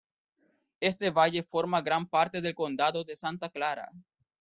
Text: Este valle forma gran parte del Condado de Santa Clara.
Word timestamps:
Este 0.89 1.11
valle 1.11 1.43
forma 1.43 1.81
gran 1.83 2.07
parte 2.07 2.41
del 2.41 2.55
Condado 2.55 3.03
de 3.03 3.15
Santa 3.15 3.49
Clara. 3.49 3.87